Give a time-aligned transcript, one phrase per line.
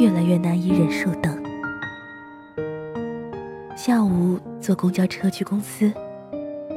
[0.00, 1.38] 越来越难以忍受等。
[3.76, 5.92] 下午坐公交车去公司，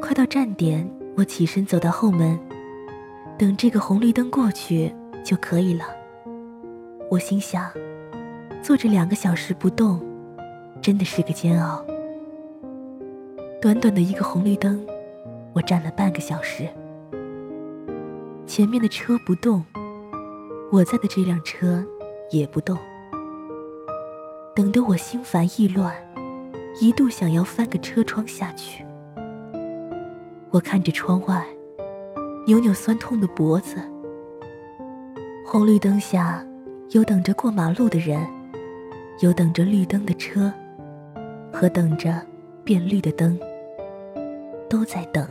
[0.00, 2.38] 快到站点，我起身走到后门，
[3.36, 5.84] 等这个红绿灯过去就可以了。
[7.10, 7.68] 我心想，
[8.62, 10.00] 坐着两个小时不动，
[10.80, 11.84] 真的是个煎熬。
[13.60, 14.80] 短短的一个红绿灯，
[15.54, 16.68] 我站了半个小时。
[18.46, 19.64] 前面的车不动，
[20.70, 21.84] 我在的这辆车
[22.30, 22.78] 也不动，
[24.58, 25.94] 等得我心烦意乱。
[26.80, 28.84] 一度想要翻个车窗下去。
[30.50, 31.46] 我看着窗外，
[32.44, 33.76] 扭扭酸痛的脖子。
[35.46, 36.44] 红绿灯下，
[36.90, 38.26] 有等着过马路的人，
[39.20, 40.52] 有等着绿灯的车，
[41.52, 42.20] 和等着
[42.64, 43.38] 变绿的灯，
[44.68, 45.24] 都在等。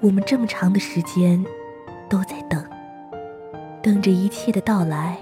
[0.00, 1.44] 我们这么长的时间，
[2.08, 2.60] 都在等，
[3.84, 5.18] 等着一切的到来。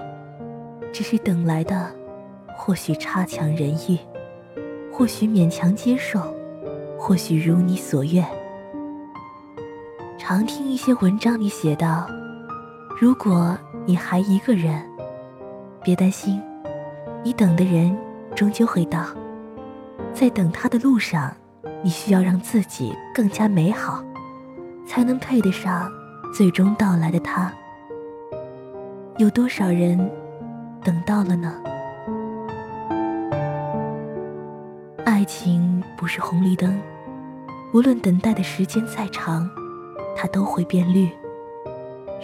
[0.93, 1.91] 只是等来的，
[2.57, 3.99] 或许差强人意，
[4.93, 6.21] 或许勉强接受，
[6.97, 8.25] 或许如你所愿。
[10.17, 12.07] 常听一些文章里写道：
[13.01, 14.81] 如果你还一个人，
[15.83, 16.41] 别担心，
[17.25, 17.97] 你等的人
[18.37, 19.07] 终究会到。
[20.13, 21.35] 在等他的路上，
[21.83, 24.05] 你需要让自己更加美好，
[24.87, 25.91] 才能配得上
[26.33, 27.53] 最终到来的他。
[29.23, 29.97] 有多少人？
[30.83, 31.55] 等到了呢。
[35.05, 36.77] 爱情不是红绿灯，
[37.73, 39.49] 无论等待的时间再长，
[40.17, 41.09] 它都会变绿，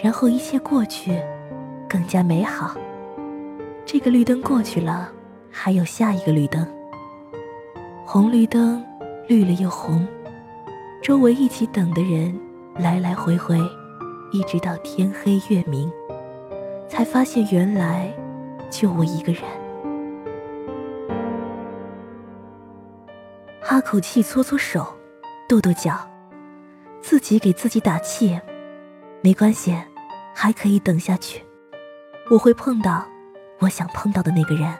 [0.03, 1.17] 然后一切过去，
[1.87, 2.75] 更加美好。
[3.85, 5.09] 这个绿灯过去了，
[5.49, 6.67] 还有下一个绿灯。
[8.05, 8.83] 红绿灯
[9.25, 10.05] 绿了又红，
[11.01, 12.37] 周围一起等的人
[12.75, 13.57] 来来回回，
[14.33, 15.89] 一直到天黑月明，
[16.89, 18.11] 才发现原来。
[18.71, 19.41] 就我一个人，
[23.59, 24.85] 哈口气，搓搓手，
[25.47, 26.07] 跺跺脚，
[27.01, 28.39] 自己给自己打气，
[29.21, 29.75] 没关系，
[30.35, 31.43] 还可以等下去。
[32.29, 33.03] 我会碰到
[33.57, 34.71] 我想碰到的那个人。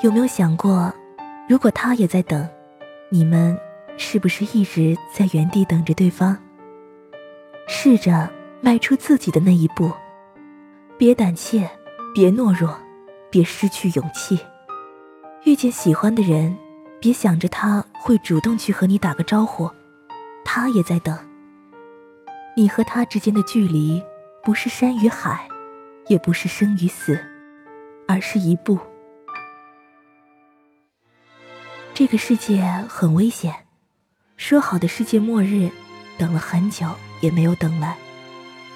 [0.00, 0.90] 有没有想过，
[1.46, 2.48] 如果他也在等，
[3.10, 3.54] 你们
[3.98, 6.34] 是不是一直在原地等着对方？
[7.68, 8.30] 试着
[8.64, 9.92] 迈出自己的那一步。
[10.96, 11.68] 别胆怯，
[12.14, 12.78] 别懦弱，
[13.28, 14.38] 别失去勇气。
[15.42, 16.56] 遇见喜欢的人，
[17.00, 19.68] 别想着他会主动去和你打个招呼，
[20.44, 21.18] 他也在等。
[22.56, 24.00] 你和他之间的距离，
[24.44, 25.48] 不是山与海，
[26.06, 27.18] 也不是生与死，
[28.06, 28.78] 而是一步。
[31.92, 33.66] 这个世界很危险，
[34.36, 35.68] 说好的世界末日，
[36.16, 36.86] 等了很久
[37.20, 37.96] 也没有等来，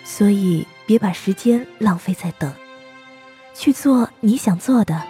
[0.06, 0.64] 所以。
[0.88, 2.48] 别把时间浪费在等，
[3.52, 5.02] 去做你想做的，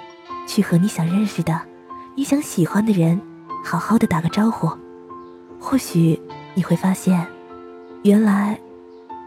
[0.48, 1.60] 去和你想认识的、
[2.16, 3.20] 你想喜欢的人，
[3.62, 4.72] 好好的打个招呼。
[5.60, 6.18] 或许
[6.54, 7.26] 你会发现，
[8.04, 8.58] 原来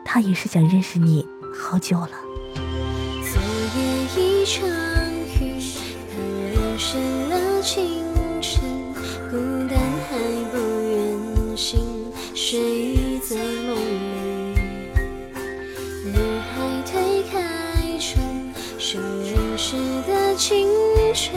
[0.03, 2.13] 他也是想认识你好久了。
[2.56, 3.40] 昨
[3.78, 4.68] 夜一场
[5.40, 5.62] 雨，
[6.80, 6.97] 湿
[7.30, 8.08] 了青
[20.49, 20.67] 青
[21.13, 21.29] 春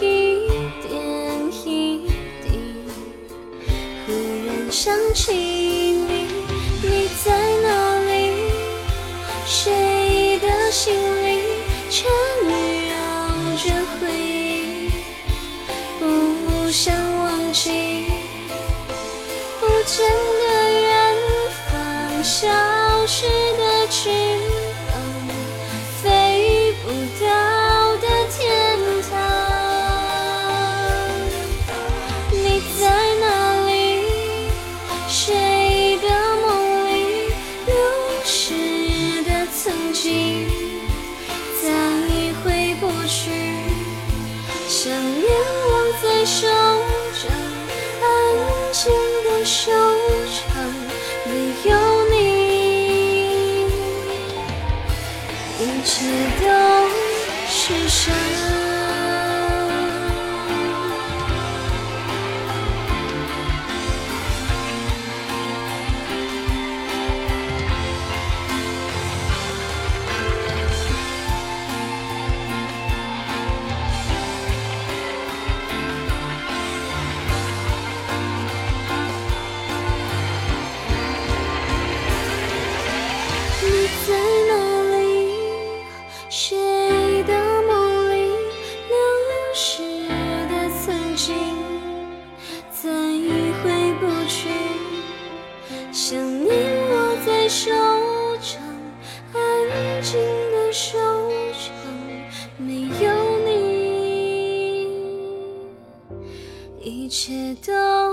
[0.00, 0.48] 一
[0.82, 0.90] 点
[1.64, 2.08] 一
[2.42, 2.50] 滴，
[4.04, 4.12] 忽
[4.48, 6.26] 然想起你，
[6.82, 7.30] 你在
[7.62, 7.68] 哪
[8.00, 8.10] 里？
[9.46, 10.92] 谁的心
[44.84, 45.24] 想念
[45.68, 47.30] 放在手掌
[48.02, 48.04] 安
[48.72, 48.92] 静
[49.22, 49.70] 的收
[50.26, 50.74] 场
[51.24, 52.16] 没有你。
[55.60, 55.94] 一切
[56.40, 56.44] 都
[57.46, 58.71] 是伤。
[107.12, 108.11] 一切都。